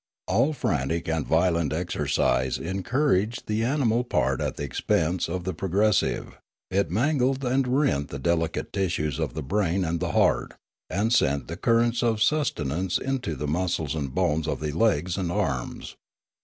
[0.27, 5.53] All frantic and violent ex ercise encouraged the animal part at the expense of the
[5.53, 6.39] progressive:
[6.71, 10.55] it mangled and rent the delicate tissues of the brain and heart,
[10.89, 15.17] and sent the currents of suste nance into the muscles and bones of the legs
[15.17, 15.95] and arms.